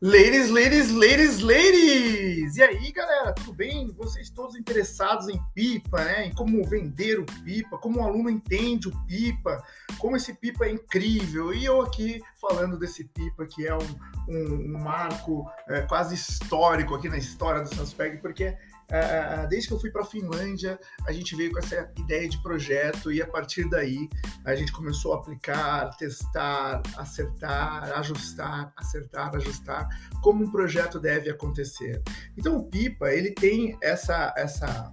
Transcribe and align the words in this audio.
Ladies, 0.00 0.48
ladies, 0.52 0.92
ladies, 0.92 1.42
ladies! 1.42 2.47
E 2.58 2.62
aí, 2.62 2.90
galera, 2.90 3.32
tudo 3.32 3.52
bem? 3.52 3.86
Vocês 3.92 4.30
todos 4.30 4.56
interessados 4.56 5.28
em 5.28 5.40
pipa, 5.54 6.02
né? 6.02 6.26
Em 6.26 6.34
como 6.34 6.60
vender 6.64 7.20
o 7.20 7.24
pipa, 7.24 7.78
como 7.78 8.00
o 8.00 8.02
aluno 8.02 8.28
entende 8.28 8.88
o 8.88 9.04
pipa, 9.06 9.64
como 9.96 10.16
esse 10.16 10.34
pipa 10.34 10.66
é 10.66 10.72
incrível. 10.72 11.54
E 11.54 11.64
eu 11.64 11.80
aqui 11.80 12.20
falando 12.40 12.76
desse 12.76 13.04
pipa 13.04 13.46
que 13.46 13.64
é 13.64 13.76
um, 13.76 13.88
um, 14.28 14.74
um 14.74 14.78
marco 14.82 15.48
é, 15.68 15.82
quase 15.82 16.16
histórico 16.16 16.96
aqui 16.96 17.08
na 17.08 17.16
história 17.16 17.62
do 17.62 17.72
Sanspeg, 17.72 18.20
porque 18.20 18.58
Uh, 18.88 19.46
desde 19.48 19.68
que 19.68 19.74
eu 19.74 19.78
fui 19.78 19.90
para 19.90 20.00
a 20.00 20.04
Finlândia, 20.04 20.80
a 21.06 21.12
gente 21.12 21.36
veio 21.36 21.52
com 21.52 21.58
essa 21.58 21.92
ideia 21.98 22.26
de 22.26 22.42
projeto 22.42 23.12
e 23.12 23.20
a 23.20 23.26
partir 23.26 23.68
daí 23.68 24.08
a 24.46 24.54
gente 24.54 24.72
começou 24.72 25.12
a 25.12 25.18
aplicar, 25.18 25.94
testar, 25.98 26.80
acertar, 26.96 27.92
ajustar, 27.98 28.72
acertar, 28.74 29.36
ajustar, 29.36 29.88
como 30.22 30.42
um 30.42 30.50
projeto 30.50 30.98
deve 30.98 31.28
acontecer. 31.28 32.02
Então 32.34 32.47
o 32.48 32.64
Pipa 32.64 33.10
ele 33.10 33.30
tem 33.30 33.76
essa 33.82 34.32
essa 34.36 34.92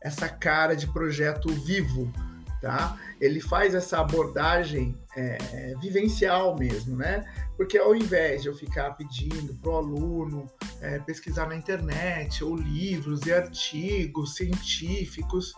essa 0.00 0.28
cara 0.28 0.76
de 0.76 0.86
projeto 0.86 1.48
vivo, 1.48 2.12
tá? 2.60 2.96
Ele 3.20 3.40
faz 3.40 3.74
essa 3.74 3.98
abordagem 3.98 4.96
é, 5.16 5.74
vivencial 5.80 6.56
mesmo, 6.56 6.96
né? 6.96 7.24
Porque 7.56 7.76
ao 7.76 7.94
invés 7.94 8.42
de 8.42 8.48
eu 8.48 8.54
ficar 8.54 8.92
pedindo 8.92 9.54
para 9.54 9.72
o 9.72 9.76
aluno 9.76 10.46
é, 10.80 10.98
pesquisar 11.00 11.46
na 11.46 11.56
internet, 11.56 12.44
ou 12.44 12.54
livros 12.54 13.26
e 13.26 13.32
artigos 13.32 14.36
científicos, 14.36 15.52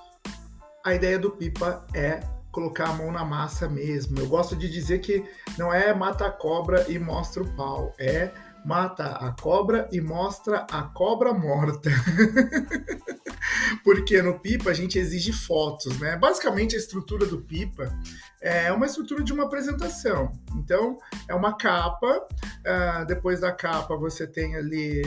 a 0.84 0.94
ideia 0.94 1.18
do 1.18 1.30
Pipa 1.30 1.86
é 1.94 2.20
colocar 2.50 2.88
a 2.88 2.92
mão 2.94 3.12
na 3.12 3.24
massa 3.24 3.68
mesmo. 3.68 4.18
Eu 4.18 4.26
gosto 4.26 4.56
de 4.56 4.68
dizer 4.68 5.00
que 5.00 5.24
não 5.56 5.72
é 5.72 5.92
mata 5.94 6.26
a 6.26 6.30
cobra 6.30 6.86
e 6.88 6.98
mostra 6.98 7.42
o 7.42 7.52
pau, 7.54 7.92
é 7.98 8.30
mata 8.64 9.04
a 9.04 9.32
cobra 9.32 9.88
e 9.92 10.00
mostra 10.00 10.66
a 10.70 10.82
cobra 10.82 11.32
morta. 11.32 11.90
Porque 13.84 14.20
no 14.20 14.38
Pipa 14.38 14.70
a 14.70 14.74
gente 14.74 14.98
exige 14.98 15.32
fotos, 15.32 15.98
né? 15.98 16.16
Basicamente 16.16 16.76
a 16.76 16.78
estrutura 16.78 17.26
do 17.26 17.40
Pipa 17.40 17.92
é 18.40 18.72
uma 18.72 18.86
estrutura 18.86 19.22
de 19.22 19.32
uma 19.32 19.44
apresentação. 19.44 20.32
Então 20.56 20.98
é 21.28 21.34
uma 21.34 21.56
capa, 21.56 22.18
uh, 22.18 23.06
depois 23.06 23.40
da 23.40 23.52
capa 23.52 23.96
você 23.96 24.26
tem 24.26 24.56
ali 24.56 25.02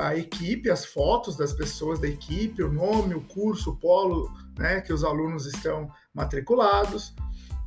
a 0.00 0.16
equipe, 0.16 0.70
as 0.70 0.84
fotos 0.86 1.36
das 1.36 1.52
pessoas 1.52 2.00
da 2.00 2.08
equipe, 2.08 2.62
o 2.62 2.72
nome, 2.72 3.14
o 3.14 3.20
curso, 3.20 3.70
o 3.70 3.76
polo, 3.76 4.32
né? 4.58 4.80
Que 4.80 4.92
os 4.92 5.04
alunos 5.04 5.46
estão 5.46 5.90
matriculados. 6.14 7.14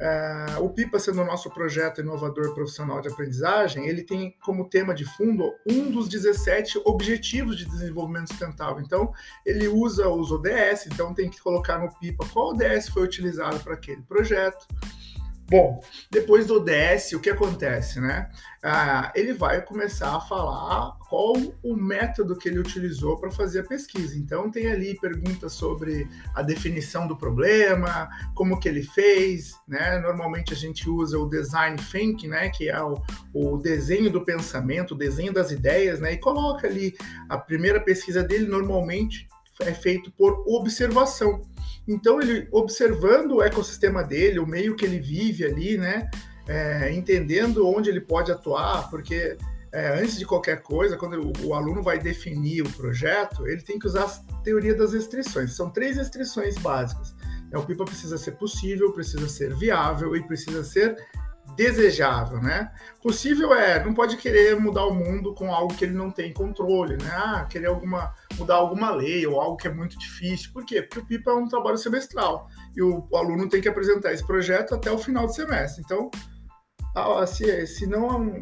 Uh, 0.02 0.63
o 0.63 0.69
PIPA, 0.71 0.97
sendo 0.97 1.21
o 1.21 1.25
nosso 1.25 1.47
projeto 1.52 2.02
inovador 2.02 2.55
profissional 2.55 3.02
de 3.02 3.07
aprendizagem, 3.07 3.88
ele 3.88 4.02
tem 4.02 4.35
como 4.41 4.67
tema 4.67 4.95
de 4.95 5.05
fundo 5.05 5.53
um 5.69 5.91
dos 5.91 6.09
17 6.09 6.81
Objetivos 6.85 7.55
de 7.55 7.66
Desenvolvimento 7.66 8.30
Sustentável. 8.30 8.81
Então, 8.81 9.13
ele 9.45 9.67
usa 9.67 10.09
os 10.09 10.31
ODS, 10.31 10.88
então 10.88 11.13
tem 11.13 11.30
que 11.30 11.39
colocar 11.39 11.77
no 11.77 11.93
PIPA 11.99 12.25
qual 12.33 12.49
ODS 12.49 12.89
foi 12.89 13.03
utilizado 13.03 13.59
para 13.59 13.75
aquele 13.75 14.02
projeto. 14.02 14.66
Bom, 15.52 15.83
depois 16.09 16.47
do 16.47 16.61
ODS, 16.61 17.11
o 17.11 17.19
que 17.19 17.30
acontece, 17.30 17.99
né? 17.99 18.30
Ah, 18.63 19.11
ele 19.13 19.33
vai 19.33 19.61
começar 19.61 20.16
a 20.16 20.21
falar 20.21 20.97
qual 21.09 21.33
o 21.61 21.75
método 21.75 22.38
que 22.38 22.47
ele 22.47 22.58
utilizou 22.58 23.17
para 23.17 23.30
fazer 23.30 23.59
a 23.59 23.63
pesquisa. 23.66 24.17
Então, 24.17 24.49
tem 24.49 24.71
ali 24.71 24.97
perguntas 24.97 25.52
sobre 25.52 26.08
a 26.33 26.41
definição 26.41 27.05
do 27.05 27.17
problema, 27.17 28.08
como 28.33 28.61
que 28.61 28.69
ele 28.69 28.81
fez, 28.81 29.53
né? 29.67 29.99
Normalmente 29.99 30.53
a 30.53 30.55
gente 30.55 30.89
usa 30.89 31.19
o 31.19 31.27
design 31.27 31.75
thinking, 31.75 32.30
né? 32.30 32.47
Que 32.47 32.69
é 32.69 32.81
o, 32.81 33.03
o 33.33 33.58
desenho 33.58 34.09
do 34.09 34.23
pensamento, 34.23 34.91
o 34.93 34.97
desenho 34.97 35.33
das 35.33 35.52
ideias, 35.52 35.99
né? 35.99 36.14
E 36.14 36.17
coloca 36.17 36.65
ali 36.65 36.95
a 37.27 37.37
primeira 37.37 37.81
pesquisa 37.81 38.23
dele, 38.23 38.45
normalmente 38.45 39.27
é 39.59 39.73
feito 39.73 40.11
por 40.11 40.45
observação. 40.47 41.42
Então, 41.91 42.21
ele 42.21 42.47
observando 42.52 43.33
o 43.33 43.43
ecossistema 43.43 44.02
dele, 44.02 44.39
o 44.39 44.47
meio 44.47 44.75
que 44.75 44.85
ele 44.85 44.99
vive 44.99 45.43
ali, 45.43 45.77
né? 45.77 46.09
É, 46.47 46.91
entendendo 46.91 47.67
onde 47.67 47.89
ele 47.89 48.02
pode 48.02 48.31
atuar, 48.31 48.89
porque 48.89 49.37
é, 49.73 49.99
antes 49.99 50.17
de 50.17 50.25
qualquer 50.25 50.61
coisa, 50.61 50.97
quando 50.97 51.19
o, 51.19 51.47
o, 51.47 51.53
aluno 51.53 51.83
vai 51.83 51.99
definir 51.99 52.61
o 52.61 52.69
projeto, 52.71 53.47
ele 53.47 53.61
tem 53.61 53.77
que 53.77 53.87
usar 53.87 54.05
a 54.05 54.35
teoria 54.37 54.73
das 54.73 54.93
restrições. 54.93 55.53
São 55.53 55.69
três 55.69 55.97
restrições 55.97 56.57
básicas. 56.57 57.15
É, 57.52 57.57
o 57.57 57.65
PIPA 57.65 57.85
precisa 57.85 58.17
ser 58.17 58.31
possível, 58.31 58.91
precisa 58.93 59.27
ser 59.27 59.53
viável 59.55 60.15
e 60.15 60.23
precisa 60.23 60.63
ser 60.63 60.95
desejável, 61.55 62.41
né? 62.41 62.71
Possível 63.02 63.53
é, 63.53 63.83
não 63.83 63.93
pode 63.93 64.17
querer 64.17 64.59
mudar 64.59 64.85
o 64.85 64.93
mundo 64.93 65.33
com 65.33 65.53
algo 65.53 65.75
que 65.75 65.85
ele 65.85 65.93
não 65.93 66.09
tem 66.09 66.33
controle, 66.33 66.97
né? 66.97 67.11
Ah, 67.11 67.45
querer 67.49 67.67
alguma, 67.67 68.13
mudar 68.37 68.55
alguma 68.55 68.91
lei 68.91 69.25
ou 69.27 69.39
algo 69.39 69.57
que 69.57 69.67
é 69.67 69.73
muito 69.73 69.97
difícil. 69.97 70.52
Por 70.53 70.65
quê? 70.65 70.81
Porque 70.81 70.99
o 70.99 71.05
PIPA 71.05 71.31
é 71.31 71.35
um 71.35 71.47
trabalho 71.47 71.77
semestral 71.77 72.47
e 72.75 72.81
o, 72.81 73.07
o 73.09 73.17
aluno 73.17 73.49
tem 73.49 73.61
que 73.61 73.69
apresentar 73.69 74.13
esse 74.13 74.25
projeto 74.25 74.73
até 74.73 74.91
o 74.91 74.97
final 74.97 75.25
do 75.25 75.33
semestre. 75.33 75.83
Então, 75.83 76.09
se, 77.27 77.67
se 77.67 77.87
não 77.87 78.41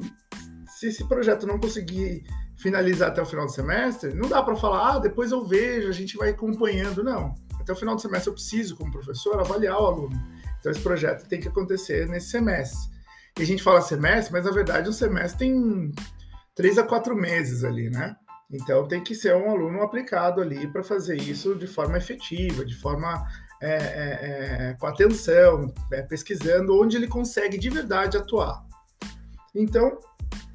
se 0.79 0.87
esse 0.87 1.05
projeto 1.07 1.45
não 1.45 1.59
conseguir 1.59 2.23
finalizar 2.57 3.09
até 3.09 3.21
o 3.21 3.25
final 3.25 3.45
do 3.45 3.51
semestre, 3.51 4.13
não 4.13 4.29
dá 4.29 4.41
para 4.41 4.55
falar, 4.55 4.95
ah, 4.95 4.99
depois 4.99 5.31
eu 5.31 5.45
vejo, 5.45 5.89
a 5.89 5.93
gente 5.93 6.15
vai 6.15 6.29
acompanhando. 6.29 7.03
Não. 7.03 7.33
Até 7.59 7.73
o 7.73 7.75
final 7.75 7.95
do 7.95 8.01
semestre 8.01 8.29
eu 8.29 8.33
preciso, 8.33 8.77
como 8.77 8.91
professor, 8.91 9.39
avaliar 9.39 9.77
o 9.77 9.85
aluno. 9.85 10.38
Então, 10.59 10.71
esse 10.71 10.81
projeto 10.81 11.27
tem 11.27 11.39
que 11.39 11.47
acontecer 11.47 12.07
nesse 12.07 12.29
semestre. 12.29 12.99
E 13.39 13.43
a 13.43 13.45
gente 13.45 13.63
fala 13.63 13.81
semestre, 13.81 14.33
mas 14.33 14.43
na 14.43 14.51
verdade 14.51 14.89
o 14.89 14.93
semestre 14.93 15.39
tem 15.39 15.93
três 16.53 16.77
a 16.77 16.83
quatro 16.83 17.15
meses 17.15 17.63
ali, 17.63 17.89
né? 17.89 18.15
Então 18.51 18.87
tem 18.87 19.01
que 19.01 19.15
ser 19.15 19.35
um 19.35 19.49
aluno 19.49 19.81
aplicado 19.81 20.41
ali 20.41 20.67
para 20.67 20.83
fazer 20.83 21.15
isso 21.15 21.55
de 21.55 21.67
forma 21.67 21.97
efetiva, 21.97 22.65
de 22.65 22.75
forma 22.75 23.25
é, 23.61 23.71
é, 23.71 24.69
é, 24.71 24.73
com 24.73 24.87
atenção, 24.87 25.73
é, 25.91 26.01
pesquisando 26.01 26.77
onde 26.77 26.97
ele 26.97 27.07
consegue 27.07 27.57
de 27.57 27.69
verdade 27.69 28.17
atuar. 28.17 28.65
Então, 29.55 29.97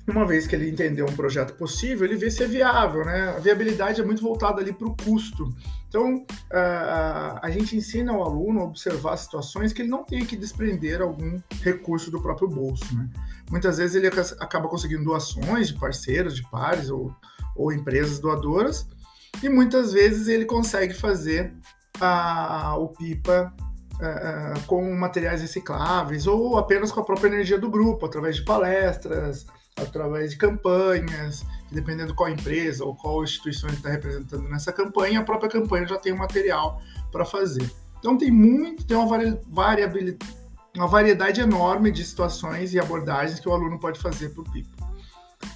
uma 0.06 0.26
vez 0.26 0.46
que 0.46 0.54
ele 0.54 0.68
entendeu 0.68 1.06
um 1.06 1.16
projeto 1.16 1.54
possível, 1.54 2.06
ele 2.06 2.16
vê 2.16 2.30
se 2.30 2.42
é 2.44 2.46
viável, 2.46 3.04
né? 3.04 3.34
A 3.36 3.40
viabilidade 3.40 4.00
é 4.00 4.04
muito 4.04 4.22
voltada 4.22 4.60
ali 4.60 4.72
para 4.72 4.86
o 4.86 4.94
custo. 4.96 5.48
Então, 5.88 6.26
a, 6.52 7.40
a 7.42 7.50
gente 7.50 7.74
ensina 7.74 8.12
ao 8.12 8.22
aluno 8.22 8.60
a 8.60 8.64
observar 8.64 9.16
situações 9.16 9.72
que 9.72 9.80
ele 9.80 9.88
não 9.88 10.04
tem 10.04 10.24
que 10.26 10.36
desprender 10.36 11.00
algum 11.00 11.40
recurso 11.62 12.10
do 12.10 12.20
próprio 12.20 12.48
bolso, 12.48 12.94
né? 12.94 13.08
Muitas 13.50 13.78
vezes 13.78 13.96
ele 13.96 14.08
acaba 14.08 14.68
conseguindo 14.68 15.04
doações 15.04 15.68
de 15.68 15.78
parceiros, 15.78 16.36
de 16.36 16.42
pares 16.50 16.90
ou, 16.90 17.14
ou 17.56 17.72
empresas 17.72 18.18
doadoras, 18.18 18.86
e 19.42 19.48
muitas 19.48 19.92
vezes 19.92 20.28
ele 20.28 20.44
consegue 20.44 20.92
fazer 20.92 21.54
a, 22.00 22.76
o 22.76 22.88
PIPA 22.88 23.54
com 24.66 24.92
materiais 24.94 25.40
recicláveis 25.40 26.26
ou 26.26 26.58
apenas 26.58 26.90
com 26.92 27.00
a 27.00 27.04
própria 27.04 27.28
energia 27.28 27.58
do 27.58 27.70
grupo, 27.70 28.04
através 28.04 28.36
de 28.36 28.44
palestras, 28.44 29.46
através 29.76 30.30
de 30.30 30.36
campanhas, 30.36 31.44
que 31.68 31.74
dependendo 31.74 32.14
qual 32.14 32.28
empresa 32.28 32.84
ou 32.84 32.94
qual 32.94 33.24
instituição 33.24 33.68
ele 33.68 33.76
está 33.76 33.90
representando 33.90 34.48
nessa 34.48 34.72
campanha, 34.72 35.20
a 35.20 35.24
própria 35.24 35.50
campanha 35.50 35.86
já 35.86 35.98
tem 35.98 36.12
o 36.12 36.18
material 36.18 36.80
para 37.10 37.24
fazer. 37.24 37.70
Então 37.98 38.16
tem 38.16 38.30
muito, 38.30 38.84
tem 38.84 38.96
uma 38.96 39.06
variabilidade, 39.48 40.36
uma 40.76 40.86
variedade 40.86 41.40
enorme 41.40 41.90
de 41.90 42.04
situações 42.04 42.74
e 42.74 42.80
abordagens 42.80 43.38
que 43.40 43.48
o 43.48 43.52
aluno 43.52 43.78
pode 43.78 44.00
fazer 44.00 44.30
para 44.30 44.42
o 44.42 44.50
PIPO. 44.50 44.84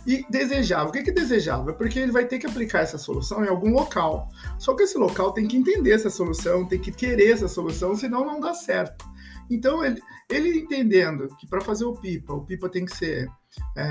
E 0.06 0.24
desejável, 0.30 0.88
o 0.88 0.92
que 0.92 1.10
é 1.10 1.12
desejável? 1.12 1.70
É 1.70 1.76
porque 1.76 1.98
ele 1.98 2.12
vai 2.12 2.24
ter 2.24 2.38
que 2.38 2.46
aplicar 2.46 2.80
essa 2.80 2.98
solução 2.98 3.44
em 3.44 3.48
algum 3.48 3.72
local. 3.72 4.28
Só 4.58 4.74
que 4.74 4.82
esse 4.82 4.96
local 4.96 5.32
tem 5.32 5.46
que 5.46 5.56
entender 5.56 5.92
essa 5.92 6.10
solução, 6.10 6.66
tem 6.66 6.78
que 6.78 6.92
querer 6.92 7.32
essa 7.32 7.48
solução, 7.48 7.96
senão 7.96 8.24
não 8.24 8.40
dá 8.40 8.54
certo. 8.54 9.04
Então, 9.50 9.84
ele, 9.84 10.00
ele 10.28 10.58
entendendo 10.58 11.28
que 11.36 11.46
para 11.46 11.60
fazer 11.60 11.84
o 11.84 11.94
pipa, 11.94 12.32
o 12.32 12.44
pipa 12.44 12.68
tem 12.68 12.84
que 12.84 12.96
ser 12.96 13.28
é, 13.76 13.86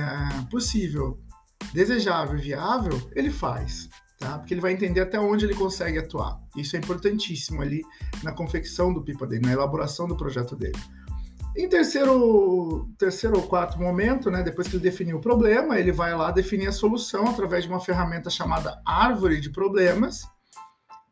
possível, 0.50 1.20
desejável 1.74 2.38
viável, 2.38 3.00
ele 3.16 3.30
faz. 3.30 3.90
Tá? 4.20 4.40
Porque 4.40 4.54
ele 4.54 4.62
vai 4.62 4.74
entender 4.74 5.02
até 5.02 5.20
onde 5.20 5.46
ele 5.46 5.54
consegue 5.54 6.00
atuar. 6.00 6.40
Isso 6.56 6.76
é 6.76 6.80
importantíssimo 6.80 7.62
ali 7.62 7.84
na 8.24 8.32
confecção 8.32 8.92
do 8.92 9.04
pipa 9.04 9.28
dele, 9.28 9.46
na 9.46 9.54
elaboração 9.54 10.08
do 10.08 10.18
projeto 10.18 10.56
dele. 10.56 10.78
Em 11.56 11.68
terceiro, 11.68 12.88
terceiro 12.98 13.38
ou 13.38 13.48
quarto 13.48 13.80
momento, 13.80 14.30
né, 14.30 14.44
depois 14.44 14.68
que 14.68 14.76
ele 14.76 14.84
definiu 14.84 15.18
o 15.18 15.22
problema, 15.22 15.80
ele 15.80 15.92
vai 15.92 16.16
lá 16.16 16.32
definir 16.32 16.68
a 16.68 16.72
solução 16.72 17.28
através 17.28 17.64
de 17.64 17.70
uma 17.70 17.80
ferramenta 17.80 18.30
chamada 18.30 18.80
árvore 18.86 19.42
de 19.42 19.50
problemas, 19.50 20.28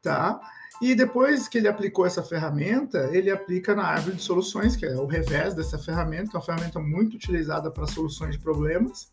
tá? 0.04 0.40
E 0.82 0.94
depois 0.94 1.48
que 1.48 1.58
ele 1.58 1.68
aplicou 1.68 2.06
essa 2.06 2.22
ferramenta, 2.22 3.10
ele 3.14 3.32
aplica 3.32 3.74
na 3.74 3.86
árvore 3.86 4.18
de 4.18 4.22
soluções, 4.22 4.76
que 4.76 4.86
é 4.86 4.96
o 4.96 5.06
revés 5.06 5.54
dessa 5.54 5.78
ferramenta, 5.78 6.30
que 6.30 6.36
é 6.36 6.40
uma 6.40 6.46
ferramenta 6.46 6.80
muito 6.80 7.16
utilizada 7.16 7.72
para 7.72 7.88
soluções 7.88 8.36
de 8.36 8.40
problemas. 8.42 9.12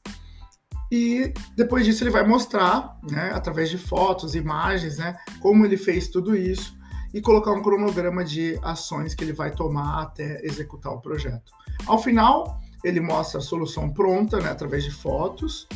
E 0.90 1.32
depois 1.56 1.86
disso 1.86 2.02
ele 2.02 2.10
vai 2.10 2.26
mostrar, 2.26 2.98
né, 3.10 3.30
através 3.32 3.70
de 3.70 3.78
fotos, 3.78 4.34
imagens, 4.34 4.98
né, 4.98 5.16
como 5.40 5.64
ele 5.64 5.76
fez 5.76 6.08
tudo 6.08 6.36
isso 6.36 6.76
e 7.14 7.20
colocar 7.20 7.52
um 7.52 7.62
cronograma 7.62 8.24
de 8.24 8.58
ações 8.62 9.14
que 9.14 9.24
ele 9.24 9.32
vai 9.32 9.50
tomar 9.50 10.02
até 10.02 10.44
executar 10.44 10.92
o 10.92 11.00
projeto. 11.00 11.52
Ao 11.86 11.98
final, 11.98 12.60
ele 12.84 13.00
mostra 13.00 13.38
a 13.38 13.42
solução 13.42 13.88
pronta, 13.88 14.38
né, 14.40 14.50
através 14.50 14.84
de 14.84 14.90
fotos, 14.90 15.66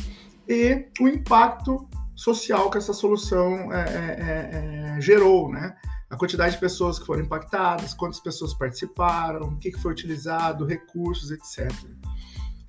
e 0.47 0.85
o 0.99 1.07
impacto 1.07 1.87
social 2.17 2.71
que 2.71 2.79
essa 2.79 2.93
solução 2.93 3.71
é, 3.71 3.79
é, 3.79 4.95
é, 4.97 5.01
gerou, 5.01 5.49
né? 5.49 5.75
A 6.09 6.17
quantidade 6.17 6.55
de 6.55 6.59
pessoas 6.59 6.97
que 6.97 7.05
foram 7.05 7.21
impactadas, 7.21 7.93
quantas 7.93 8.19
pessoas 8.19 8.53
participaram, 8.53 9.49
o 9.49 9.57
que 9.57 9.71
foi 9.73 9.91
utilizado, 9.91 10.65
recursos, 10.65 11.29
etc. 11.31 11.71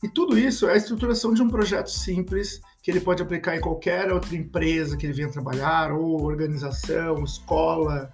E 0.03 0.09
tudo 0.09 0.39
isso 0.39 0.69
é 0.69 0.75
a 0.75 0.77
estruturação 0.77 1.33
de 1.33 1.43
um 1.43 1.49
projeto 1.49 1.91
simples 1.91 2.61
que 2.83 2.91
ele 2.91 3.01
pode 3.01 3.23
aplicar 3.23 3.57
em 3.57 3.61
qualquer 3.61 4.13
outra 4.13 4.37
empresa 4.37 4.97
que 4.97 5.07
ele 5.07 5.15
venha 5.15 5.31
trabalhar, 5.31 5.93
ou 5.93 6.23
organização, 6.23 7.25
escola, 7.25 8.11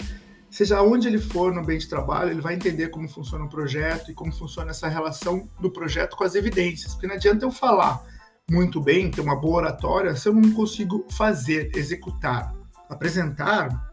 seja 0.48 0.82
onde 0.82 1.08
ele 1.08 1.18
for 1.18 1.52
no 1.52 1.64
bem 1.64 1.78
de 1.78 1.88
trabalho, 1.88 2.30
ele 2.30 2.40
vai 2.40 2.54
entender 2.54 2.88
como 2.88 3.08
funciona 3.08 3.44
o 3.44 3.48
projeto 3.48 4.10
e 4.10 4.14
como 4.14 4.32
funciona 4.32 4.70
essa 4.70 4.88
relação 4.88 5.48
do 5.60 5.70
projeto 5.70 6.16
com 6.16 6.22
as 6.22 6.34
evidências. 6.34 6.92
Porque 6.92 7.08
não 7.08 7.16
adianta 7.16 7.44
eu 7.44 7.50
falar 7.50 8.13
muito 8.50 8.80
bem, 8.80 9.10
ter 9.10 9.20
uma 9.20 9.36
boa 9.36 9.56
oratória, 9.56 10.14
se 10.16 10.28
eu 10.28 10.34
não 10.34 10.52
consigo 10.52 11.06
fazer, 11.10 11.70
executar. 11.74 12.52
Apresentar 12.88 13.92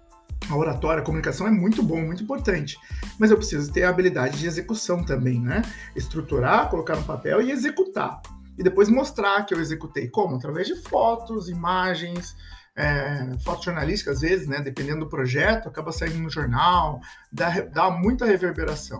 a 0.50 0.56
oratória, 0.56 1.02
a 1.02 1.06
comunicação 1.06 1.48
é 1.48 1.52
muito 1.52 1.82
bom, 1.82 2.02
muito 2.02 2.24
importante, 2.24 2.78
mas 3.18 3.32
eu 3.32 3.38
preciso 3.38 3.72
ter 3.72 3.84
a 3.84 3.90
habilidade 3.90 4.40
de 4.40 4.48
execução 4.48 5.04
também, 5.04 5.40
né? 5.40 5.62
Estruturar, 5.96 6.70
colocar 6.70 6.96
no 6.96 7.04
papel 7.04 7.42
e 7.42 7.52
executar 7.52 8.22
e 8.58 8.64
depois 8.64 8.90
mostrar 8.90 9.44
que 9.46 9.54
eu 9.54 9.60
executei. 9.60 10.08
Como? 10.08 10.36
Através 10.36 10.68
de 10.68 10.76
fotos, 10.76 11.50
imagens, 11.50 12.36
é, 12.76 13.38
foto 13.44 13.66
jornalística, 13.66 14.12
às 14.12 14.22
vezes, 14.22 14.48
né, 14.48 14.62
dependendo 14.62 15.02
do 15.02 15.10
projeto, 15.10 15.68
acaba 15.68 15.92
saindo 15.92 16.20
no 16.20 16.30
jornal, 16.30 17.00
dá, 17.32 17.50
dá 17.62 17.90
muita 17.90 18.26
reverberação. 18.26 19.00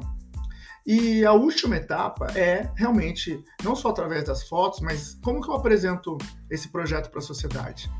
E 0.86 1.26
a 1.26 1.32
última 1.34 1.76
etapa 1.78 2.28
é 2.38 2.72
realmente, 2.76 3.44
não 3.64 3.76
só 3.76 3.90
através 3.90 4.24
das 4.26 4.48
fotos, 4.48 4.80
mas 4.80 5.18
como 5.24 5.42
que 5.42 5.50
eu 5.50 5.54
apresento 5.54 6.18
esse 6.50 6.70
projeto 6.70 7.10
para 7.10 7.20
a 7.20 7.24
sociedade? 7.24 7.92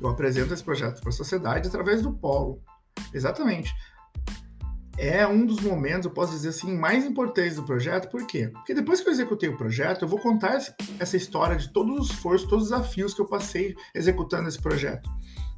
Eu 0.00 0.08
apresento 0.08 0.52
esse 0.52 0.62
projeto 0.62 1.00
para 1.00 1.08
a 1.08 1.12
sociedade 1.12 1.68
através 1.68 2.02
do 2.02 2.12
polo. 2.12 2.60
Exatamente 3.14 3.74
é 4.98 5.26
um 5.26 5.44
dos 5.44 5.60
momentos, 5.60 6.06
eu 6.06 6.10
posso 6.10 6.32
dizer 6.32 6.48
assim, 6.50 6.74
mais 6.76 7.04
importantes 7.04 7.56
do 7.56 7.62
projeto. 7.62 8.08
Por 8.08 8.26
quê? 8.26 8.48
Porque 8.48 8.74
depois 8.74 9.00
que 9.00 9.08
eu 9.08 9.12
executei 9.12 9.48
o 9.48 9.56
projeto, 9.56 10.02
eu 10.02 10.08
vou 10.08 10.18
contar 10.18 10.58
essa 10.98 11.16
história 11.16 11.56
de 11.56 11.72
todos 11.72 11.98
os 11.98 12.10
esforços, 12.10 12.48
todos 12.48 12.64
os 12.64 12.70
desafios 12.70 13.14
que 13.14 13.20
eu 13.20 13.26
passei 13.26 13.74
executando 13.94 14.48
esse 14.48 14.60
projeto. 14.60 15.08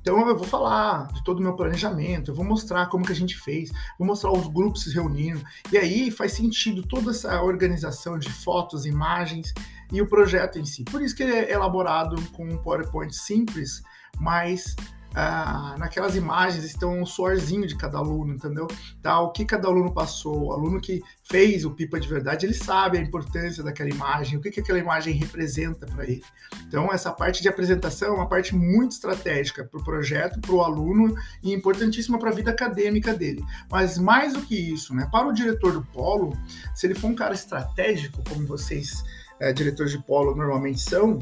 Então 0.09 0.27
eu 0.27 0.35
vou 0.39 0.47
falar 0.47 1.09
de 1.09 1.23
todo 1.23 1.41
o 1.41 1.43
meu 1.43 1.55
planejamento, 1.55 2.31
eu 2.31 2.35
vou 2.35 2.43
mostrar 2.43 2.87
como 2.87 3.05
que 3.05 3.13
a 3.13 3.15
gente 3.15 3.37
fez, 3.37 3.71
vou 3.99 4.09
mostrar 4.09 4.33
os 4.33 4.47
grupos 4.47 4.85
se 4.85 4.95
reunindo. 4.95 5.45
E 5.71 5.77
aí 5.77 6.11
faz 6.11 6.33
sentido 6.33 6.83
toda 6.83 7.11
essa 7.11 7.43
organização 7.43 8.19
de 8.19 8.33
fotos, 8.33 8.87
imagens 8.87 9.53
e 9.93 10.01
o 10.01 10.07
projeto 10.07 10.59
em 10.59 10.65
si. 10.65 10.83
Por 10.83 11.03
isso 11.03 11.15
que 11.15 11.23
ele 11.23 11.35
é 11.35 11.53
elaborado 11.53 12.17
com 12.33 12.43
um 12.49 12.57
PowerPoint 12.57 13.15
simples, 13.15 13.83
mas 14.19 14.75
ah, 15.15 15.75
naquelas 15.79 16.15
imagens 16.15 16.65
estão 16.65 17.01
um 17.01 17.07
suorzinho 17.07 17.67
de 17.67 17.77
cada 17.77 17.99
aluno, 17.99 18.35
entendeu? 18.35 18.67
Tá, 19.03 19.21
o 19.21 19.33
que 19.33 19.45
cada 19.45 19.67
aluno 19.67 19.93
passou, 19.93 20.47
o 20.47 20.53
aluno 20.53 20.81
que 20.81 21.03
fez 21.25 21.65
o 21.65 21.71
pipa 21.71 21.99
de 21.99 22.09
verdade, 22.09 22.47
ele 22.47 22.55
sabe 22.55 22.99
a 22.99 23.01
importância 23.01 23.63
daquela 23.63 23.91
imagem, 23.91 24.39
o 24.39 24.41
que, 24.41 24.51
que 24.51 24.61
aquela 24.61 24.79
imagem 24.79 25.15
representa 25.15 25.87
para 25.87 26.05
ele. 26.05 26.23
Então, 26.67 26.93
essa 26.93 27.11
parte 27.11 27.43
de 27.43 27.49
apresentação 27.49 28.09
é 28.09 28.17
uma 28.17 28.29
parte 28.29 28.55
muito 28.55 28.93
estratégica 28.93 29.65
para 29.65 29.81
o 29.81 29.85
projeto, 29.85 30.41
para 30.41 30.53
o 30.53 30.63
aluno 30.63 31.15
e 31.43 31.53
importantíssima 31.53 32.19
para 32.19 32.31
a 32.31 32.35
vida 32.35 32.51
acadêmica 32.51 33.15
dele. 33.15 33.43
Mas 33.71 33.99
mais 33.99 34.35
do 34.35 34.43
que 34.43 34.57
isso, 34.57 34.95
né, 34.95 35.09
para 35.11 35.27
o 35.27 35.33
diretor 35.33 35.73
do 35.73 35.83
polo, 35.83 36.37
se 36.75 36.87
ele 36.87 36.95
for 36.95 37.09
um 37.09 37.15
cara 37.15 37.35
estratégico, 37.35 38.23
como 38.29 38.47
vocês, 38.47 39.03
é, 39.41 39.53
diretores 39.53 39.93
de 39.93 39.99
polo, 39.99 40.35
normalmente 40.35 40.81
são, 40.81 41.19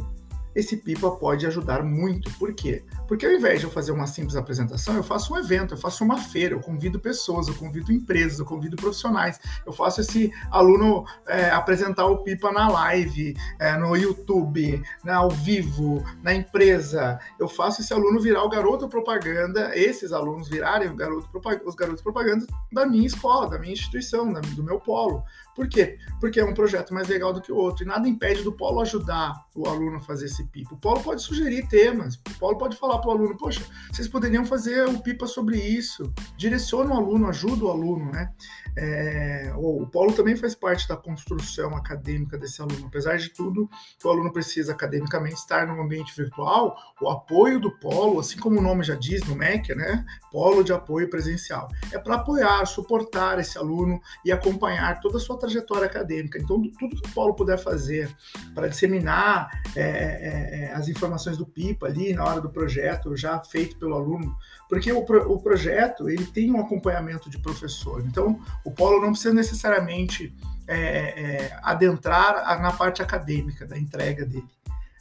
esse 0.56 0.78
pipa 0.78 1.10
pode 1.10 1.46
ajudar 1.46 1.84
muito. 1.84 2.32
Por 2.38 2.54
quê? 2.54 2.82
Porque 3.06 3.26
ao 3.26 3.32
invés 3.32 3.60
de 3.60 3.66
eu 3.66 3.70
fazer 3.70 3.92
uma 3.92 4.06
simples 4.06 4.36
apresentação, 4.36 4.96
eu 4.96 5.02
faço 5.02 5.34
um 5.34 5.36
evento, 5.36 5.74
eu 5.74 5.78
faço 5.78 6.02
uma 6.02 6.16
feira, 6.16 6.54
eu 6.54 6.60
convido 6.60 6.98
pessoas, 6.98 7.46
eu 7.46 7.54
convido 7.54 7.92
empresas, 7.92 8.38
eu 8.38 8.46
convido 8.46 8.74
profissionais, 8.74 9.38
eu 9.66 9.72
faço 9.72 10.00
esse 10.00 10.32
aluno 10.50 11.04
é, 11.28 11.50
apresentar 11.50 12.06
o 12.06 12.22
pipa 12.22 12.50
na 12.50 12.68
live, 12.68 13.36
é, 13.58 13.76
no 13.76 13.94
YouTube, 13.94 14.82
né, 15.04 15.12
ao 15.12 15.30
vivo, 15.30 16.02
na 16.22 16.34
empresa. 16.34 17.20
Eu 17.38 17.48
faço 17.48 17.82
esse 17.82 17.92
aluno 17.92 18.18
virar 18.18 18.42
o 18.42 18.48
garoto 18.48 18.88
propaganda, 18.88 19.76
esses 19.78 20.10
alunos 20.10 20.48
virarem 20.48 20.96
garoto, 20.96 21.28
os 21.66 21.74
garotos 21.74 22.02
propaganda 22.02 22.46
da 22.72 22.86
minha 22.86 23.06
escola, 23.06 23.50
da 23.50 23.58
minha 23.58 23.74
instituição, 23.74 24.32
do 24.32 24.64
meu 24.64 24.80
polo. 24.80 25.22
Por 25.54 25.68
quê? 25.68 25.98
Porque 26.20 26.38
é 26.38 26.44
um 26.44 26.52
projeto 26.52 26.92
mais 26.92 27.08
legal 27.08 27.32
do 27.32 27.40
que 27.40 27.50
o 27.50 27.56
outro. 27.56 27.82
E 27.82 27.86
nada 27.86 28.06
impede 28.06 28.42
do 28.42 28.52
polo 28.52 28.80
ajudar 28.80 29.46
o 29.54 29.66
aluno 29.66 29.96
a 29.96 30.00
fazer 30.00 30.26
esse 30.26 30.45
pipa. 30.46 30.74
O 30.74 30.78
polo 30.78 31.02
pode 31.02 31.22
sugerir 31.22 31.66
temas, 31.68 32.16
o 32.16 32.38
polo 32.38 32.58
pode 32.58 32.76
falar 32.76 32.98
para 32.98 33.08
o 33.08 33.12
aluno, 33.12 33.36
poxa, 33.36 33.62
vocês 33.90 34.08
poderiam 34.08 34.44
fazer 34.44 34.88
o 34.88 35.00
pipa 35.00 35.26
sobre 35.26 35.58
isso. 35.58 36.12
Direciona 36.36 36.94
o 36.94 36.96
aluno, 36.96 37.28
ajuda 37.28 37.64
o 37.64 37.70
aluno, 37.70 38.10
né? 38.10 38.32
É, 38.78 39.52
o, 39.56 39.82
o 39.82 39.86
polo 39.86 40.12
também 40.12 40.36
faz 40.36 40.54
parte 40.54 40.86
da 40.86 40.96
construção 40.96 41.74
acadêmica 41.74 42.36
desse 42.36 42.60
aluno. 42.60 42.86
Apesar 42.86 43.16
de 43.16 43.30
tudo, 43.30 43.68
o 44.04 44.08
aluno 44.08 44.32
precisa 44.32 44.72
academicamente 44.72 45.36
estar 45.36 45.66
no 45.66 45.80
ambiente 45.80 46.14
virtual, 46.14 46.76
o 47.00 47.08
apoio 47.08 47.58
do 47.58 47.70
polo, 47.70 48.20
assim 48.20 48.38
como 48.38 48.58
o 48.58 48.62
nome 48.62 48.84
já 48.84 48.94
diz 48.94 49.22
no 49.26 49.34
MEC, 49.34 49.74
né? 49.74 50.04
Polo 50.30 50.62
de 50.62 50.72
apoio 50.72 51.08
presencial. 51.08 51.68
É 51.90 51.98
para 51.98 52.16
apoiar, 52.16 52.66
suportar 52.66 53.38
esse 53.38 53.56
aluno 53.56 54.00
e 54.24 54.30
acompanhar 54.30 55.00
toda 55.00 55.16
a 55.16 55.20
sua 55.20 55.38
trajetória 55.38 55.86
acadêmica. 55.86 56.38
Então, 56.38 56.62
tudo 56.78 57.00
que 57.00 57.08
o 57.08 57.14
polo 57.14 57.34
puder 57.34 57.58
fazer 57.58 58.14
para 58.54 58.68
disseminar 58.68 59.62
é, 59.74 60.35
é, 60.36 60.60
é, 60.60 60.72
as 60.74 60.88
informações 60.88 61.36
do 61.36 61.46
PIPA 61.46 61.86
ali 61.86 62.12
na 62.12 62.24
hora 62.24 62.40
do 62.40 62.50
projeto, 62.50 63.16
já 63.16 63.42
feito 63.42 63.76
pelo 63.78 63.94
aluno, 63.94 64.36
porque 64.68 64.92
o, 64.92 64.98
o 64.98 65.40
projeto 65.40 66.08
ele 66.10 66.26
tem 66.26 66.52
um 66.52 66.60
acompanhamento 66.60 67.30
de 67.30 67.38
professor. 67.38 68.04
Então, 68.06 68.38
o 68.64 68.70
polo 68.70 69.00
não 69.00 69.10
precisa 69.10 69.32
necessariamente 69.32 70.34
é, 70.68 70.76
é, 70.76 71.58
adentrar 71.62 72.60
na 72.60 72.72
parte 72.72 73.02
acadêmica 73.02 73.66
da 73.66 73.78
entrega 73.78 74.26
dele. 74.26 74.48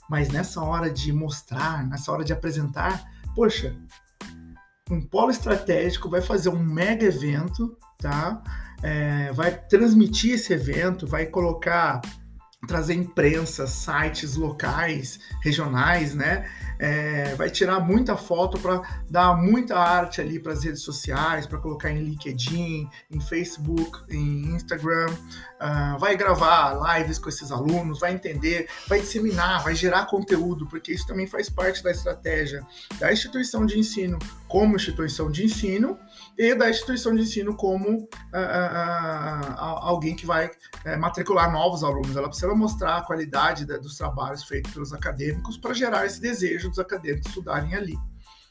Mas 0.10 0.30
nessa 0.30 0.62
hora 0.62 0.90
de 0.90 1.12
mostrar, 1.12 1.86
nessa 1.86 2.12
hora 2.12 2.24
de 2.24 2.32
apresentar, 2.32 3.04
poxa, 3.36 3.76
um 4.90 5.02
polo 5.02 5.32
estratégico 5.32 6.10
vai 6.10 6.22
fazer 6.22 6.50
um 6.50 6.60
mega 6.60 7.06
evento, 7.06 7.76
tá? 7.98 8.42
É, 8.84 9.32
vai 9.34 9.52
transmitir 9.52 10.36
esse 10.36 10.54
evento, 10.54 11.08
vai 11.08 11.25
colocar 11.25 12.01
trazer 12.65 12.93
imprensa, 12.93 13.67
sites 13.67 14.36
locais, 14.36 15.19
regionais, 15.41 16.13
né? 16.13 16.50
É, 16.77 17.36
vai 17.36 17.50
tirar 17.50 17.79
muita 17.79 18.17
foto 18.17 18.60
para 18.60 18.81
dar 19.10 19.36
muita 19.38 19.77
arte 19.77 20.19
ali 20.19 20.39
para 20.39 20.51
as 20.51 20.63
redes 20.63 20.81
sociais, 20.81 21.48
para 21.48 21.57
colocar 21.57 21.89
em 21.89 22.03
LinkedIn, 22.03 22.89
em 23.10 23.19
Facebook, 23.22 24.03
em 24.10 24.53
Instagram. 24.55 25.07
Uh, 25.55 25.98
vai 25.98 26.17
gravar 26.17 26.98
lives 26.98 27.17
com 27.17 27.29
esses 27.29 27.50
alunos, 27.50 28.00
vai 28.01 28.13
entender, 28.13 28.67
vai 28.88 29.00
disseminar, 29.00 29.63
vai 29.63 29.74
gerar 29.74 30.05
conteúdo, 30.05 30.67
porque 30.67 30.91
isso 30.91 31.07
também 31.07 31.25
faz 31.25 31.50
parte 31.50 31.81
da 31.81 31.91
estratégia 31.91 32.62
da 33.00 33.12
instituição 33.12 33.65
de 33.65 33.79
ensino 33.79 34.19
como 34.48 34.75
instituição 34.75 35.31
de 35.31 35.45
ensino 35.45 35.98
e 36.38 36.54
da 36.54 36.70
instituição 36.70 37.15
de 37.15 37.22
ensino 37.22 37.56
como 37.56 37.89
uh, 37.89 38.06
uh, 38.06 39.60
alguém 39.60 40.15
que 40.15 40.25
vai 40.25 40.48
uh, 40.48 41.00
matricular 41.00 41.51
novos 41.51 41.84
alunos. 41.84 42.15
Ela 42.15 42.27
precisa 42.27 42.54
mostrar 42.54 42.98
a 42.98 43.01
qualidade 43.01 43.65
da, 43.65 43.77
dos 43.77 43.98
trabalhos 43.98 44.44
feitos 44.44 44.74
pelos 44.74 44.94
acadêmicos 44.94 45.58
para 45.58 45.74
gerar 45.74 46.06
esse 46.06 46.20
desejo 46.20 46.70
dos 46.70 46.80
acadêmicos 46.80 47.27
estudarem 47.27 47.74
ali. 47.74 47.98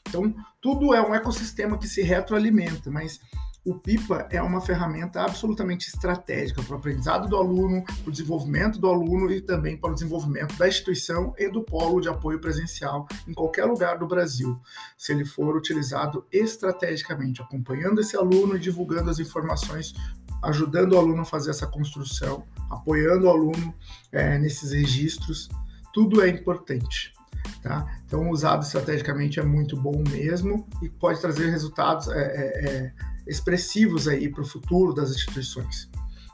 Então, 0.07 0.33
tudo 0.61 0.93
é 0.93 1.01
um 1.01 1.13
ecossistema 1.13 1.77
que 1.77 1.87
se 1.87 2.01
retroalimenta, 2.01 2.91
mas 2.91 3.19
o 3.65 3.73
PIPA 3.73 4.27
é 4.29 4.39
uma 4.39 4.61
ferramenta 4.61 5.23
absolutamente 5.23 5.87
estratégica 5.87 6.61
para 6.61 6.75
o 6.75 6.77
aprendizado 6.77 7.27
do 7.27 7.35
aluno, 7.35 7.83
para 7.83 8.09
o 8.09 8.11
desenvolvimento 8.11 8.79
do 8.79 8.87
aluno 8.87 9.31
e 9.31 9.41
também 9.41 9.75
para 9.75 9.89
o 9.89 9.93
desenvolvimento 9.95 10.55
da 10.55 10.67
instituição 10.67 11.33
e 11.35 11.49
do 11.49 11.63
polo 11.63 11.99
de 11.99 12.07
apoio 12.07 12.39
presencial 12.39 13.07
em 13.27 13.33
qualquer 13.33 13.65
lugar 13.65 13.97
do 13.97 14.05
Brasil, 14.05 14.61
se 14.95 15.11
ele 15.11 15.25
for 15.25 15.55
utilizado 15.57 16.27
estrategicamente, 16.31 17.41
acompanhando 17.41 18.01
esse 18.01 18.15
aluno 18.15 18.55
e 18.55 18.59
divulgando 18.59 19.09
as 19.09 19.17
informações, 19.17 19.95
ajudando 20.43 20.93
o 20.93 20.99
aluno 20.99 21.23
a 21.23 21.25
fazer 21.25 21.49
essa 21.49 21.65
construção, 21.65 22.45
apoiando 22.69 23.25
o 23.25 23.29
aluno 23.29 23.73
é, 24.11 24.37
nesses 24.37 24.73
registros, 24.73 25.49
tudo 25.91 26.21
é 26.21 26.29
importante. 26.29 27.15
Tá? 27.63 27.99
Então, 28.05 28.29
usado 28.29 28.61
estrategicamente 28.61 29.39
é 29.39 29.43
muito 29.43 29.75
bom 29.75 30.03
mesmo 30.11 30.67
e 30.83 30.89
pode 30.89 31.19
trazer 31.19 31.49
resultados 31.49 32.07
é, 32.09 32.21
é, 32.21 32.69
é 32.69 33.14
expressivos 33.27 34.07
aí 34.07 34.29
para 34.29 34.41
o 34.41 34.45
futuro 34.45 34.93
das 34.93 35.11
instituições. 35.11 35.89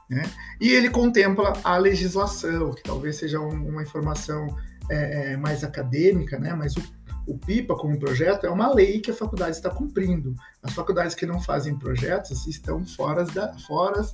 Né? 0.09 0.23
E 0.59 0.69
ele 0.69 0.89
contempla 0.89 1.53
a 1.63 1.77
legislação, 1.77 2.71
que 2.71 2.83
talvez 2.83 3.15
seja 3.15 3.39
uma 3.39 3.81
informação 3.81 4.47
é, 4.89 5.33
é, 5.33 5.37
mais 5.37 5.63
acadêmica, 5.63 6.37
né? 6.37 6.53
mas 6.53 6.75
o, 6.75 6.83
o 7.25 7.37
PIPA, 7.37 7.75
como 7.75 7.97
projeto, 7.97 8.45
é 8.45 8.49
uma 8.49 8.73
lei 8.73 8.99
que 8.99 9.11
a 9.11 9.15
faculdade 9.15 9.55
está 9.55 9.69
cumprindo. 9.69 10.35
As 10.61 10.73
faculdades 10.73 11.15
que 11.15 11.25
não 11.25 11.39
fazem 11.39 11.77
projetos 11.77 12.45
estão 12.45 12.85
fora 12.85 13.23
da, 13.23 13.57
fora, 13.59 14.05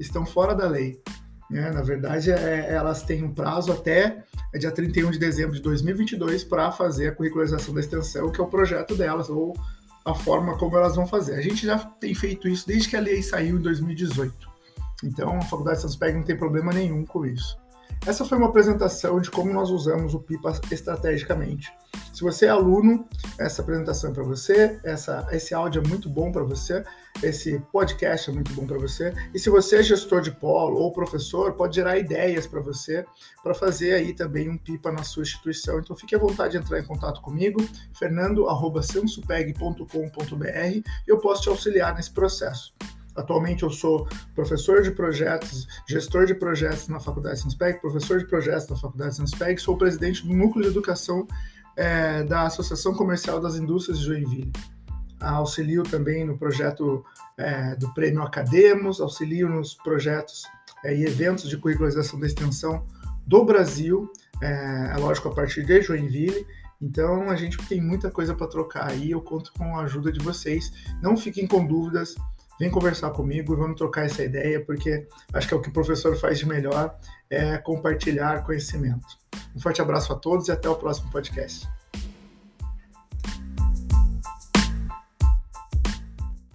estão 0.00 0.24
fora 0.24 0.54
da 0.54 0.66
lei. 0.66 1.00
Né? 1.50 1.70
Na 1.70 1.82
verdade, 1.82 2.30
é, 2.30 2.72
elas 2.72 3.02
têm 3.02 3.22
um 3.22 3.34
prazo 3.34 3.72
até 3.72 4.24
é 4.52 4.58
dia 4.58 4.70
31 4.70 5.10
de 5.10 5.18
dezembro 5.18 5.54
de 5.54 5.60
2022 5.60 6.42
para 6.44 6.72
fazer 6.72 7.08
a 7.08 7.14
curricularização 7.14 7.74
da 7.74 7.80
extensão, 7.80 8.30
que 8.30 8.40
é 8.40 8.44
o 8.44 8.46
projeto 8.46 8.94
delas, 8.94 9.28
ou 9.28 9.54
a 10.04 10.14
forma 10.14 10.56
como 10.56 10.76
elas 10.76 10.96
vão 10.96 11.06
fazer. 11.06 11.34
A 11.34 11.40
gente 11.40 11.66
já 11.66 11.78
tem 11.78 12.14
feito 12.14 12.48
isso 12.48 12.66
desde 12.66 12.88
que 12.88 12.96
a 12.96 13.00
lei 13.00 13.22
saiu 13.22 13.58
em 13.58 13.62
2018. 13.62 14.48
Então, 15.04 15.36
a 15.36 15.42
Faculdade 15.42 15.76
de 15.76 15.82
Santos 15.82 15.96
Peg 15.96 16.16
não 16.16 16.24
tem 16.24 16.36
problema 16.36 16.72
nenhum 16.72 17.04
com 17.04 17.24
isso. 17.24 17.58
Essa 18.06 18.24
foi 18.24 18.38
uma 18.38 18.48
apresentação 18.48 19.20
de 19.20 19.30
como 19.30 19.52
nós 19.52 19.70
usamos 19.70 20.14
o 20.14 20.20
PIPA 20.20 20.60
estrategicamente. 20.70 21.72
Se 22.12 22.22
você 22.22 22.46
é 22.46 22.50
aluno, 22.50 23.06
essa 23.38 23.62
apresentação 23.62 24.10
é 24.10 24.14
para 24.14 24.24
você, 24.24 24.80
essa, 24.82 25.24
esse 25.30 25.54
áudio 25.54 25.80
é 25.84 25.88
muito 25.88 26.10
bom 26.10 26.32
para 26.32 26.42
você, 26.42 26.82
esse 27.22 27.60
podcast 27.72 28.30
é 28.30 28.32
muito 28.32 28.52
bom 28.52 28.66
para 28.66 28.78
você. 28.78 29.14
E 29.32 29.38
se 29.38 29.48
você 29.48 29.76
é 29.76 29.82
gestor 29.82 30.20
de 30.20 30.32
polo 30.32 30.78
ou 30.78 30.92
professor, 30.92 31.52
pode 31.52 31.76
gerar 31.76 31.96
ideias 31.98 32.44
para 32.46 32.60
você 32.60 33.06
para 33.42 33.54
fazer 33.54 33.94
aí 33.94 34.12
também 34.12 34.50
um 34.50 34.58
PIPA 34.58 34.90
na 34.90 35.04
sua 35.04 35.22
instituição. 35.22 35.78
Então 35.78 35.94
fique 35.94 36.16
à 36.16 36.18
vontade 36.18 36.50
de 36.52 36.58
entrar 36.58 36.80
em 36.80 36.84
contato 36.84 37.20
comigo, 37.20 37.60
fernando@sansupeg.com.br, 37.96 40.46
e 40.46 40.82
eu 41.06 41.18
posso 41.18 41.42
te 41.42 41.48
auxiliar 41.48 41.94
nesse 41.94 42.10
processo. 42.10 42.74
Atualmente 43.18 43.64
eu 43.64 43.70
sou 43.70 44.06
professor 44.32 44.80
de 44.80 44.92
projetos, 44.92 45.66
gestor 45.88 46.24
de 46.24 46.36
projetos 46.36 46.86
na 46.86 47.00
Faculdade 47.00 47.40
Sanspeg, 47.40 47.80
professor 47.80 48.18
de 48.18 48.26
projetos 48.26 48.68
na 48.68 48.76
Faculdade 48.76 49.16
Sanspeg, 49.16 49.60
sou 49.60 49.76
presidente 49.76 50.24
do 50.24 50.32
Núcleo 50.32 50.62
de 50.62 50.70
Educação 50.70 51.26
é, 51.78 52.24
da 52.24 52.42
Associação 52.42 52.92
Comercial 52.92 53.40
das 53.40 53.54
Indústrias 53.54 54.00
de 54.00 54.04
Joinville. 54.04 54.52
Auxilio 55.20 55.84
também 55.84 56.24
no 56.24 56.36
projeto 56.36 57.04
é, 57.36 57.76
do 57.76 57.92
Prêmio 57.94 58.22
Academos, 58.22 59.00
auxilio 59.00 59.48
nos 59.48 59.74
projetos 59.74 60.42
é, 60.84 60.94
e 60.94 61.04
eventos 61.04 61.48
de 61.48 61.56
curricularização 61.56 62.18
da 62.18 62.26
extensão 62.26 62.84
do 63.24 63.44
Brasil, 63.44 64.12
é, 64.42 64.92
é 64.94 64.96
lógico, 64.98 65.28
a 65.28 65.34
partir 65.34 65.64
de 65.64 65.80
Joinville. 65.80 66.46
Então 66.80 67.30
a 67.30 67.36
gente 67.36 67.58
tem 67.68 67.80
muita 67.80 68.10
coisa 68.10 68.34
para 68.34 68.46
trocar 68.46 68.90
aí, 68.90 69.12
eu 69.12 69.20
conto 69.20 69.52
com 69.52 69.76
a 69.76 69.82
ajuda 69.82 70.10
de 70.10 70.20
vocês. 70.20 70.72
Não 71.00 71.16
fiquem 71.16 71.46
com 71.46 71.64
dúvidas, 71.64 72.16
vem 72.58 72.70
conversar 72.70 73.10
comigo 73.10 73.52
e 73.52 73.56
vamos 73.56 73.76
trocar 73.76 74.06
essa 74.06 74.24
ideia, 74.24 74.64
porque 74.64 75.06
acho 75.32 75.46
que 75.46 75.54
é 75.54 75.56
o 75.56 75.60
que 75.60 75.68
o 75.68 75.72
professor 75.72 76.16
faz 76.16 76.38
de 76.38 76.46
melhor, 76.46 76.96
é 77.30 77.56
compartilhar 77.58 78.44
conhecimento. 78.44 79.27
Um 79.58 79.60
forte 79.60 79.82
abraço 79.82 80.12
a 80.12 80.16
todos 80.16 80.46
e 80.46 80.52
até 80.52 80.68
o 80.68 80.76
próximo 80.76 81.10
podcast. 81.10 81.68